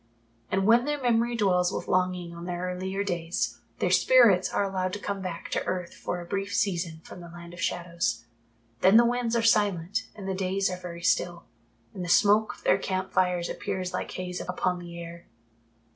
[0.49, 4.93] And when their memory dwells with longing on their earlier days, their spirits are allowed
[4.93, 8.25] to come back to earth for a brief season from the Land of Shadows.
[8.79, 11.43] Then the winds are silent and the days are very still,
[11.93, 15.27] and the smoke of their camp fires appears like haze upon the air.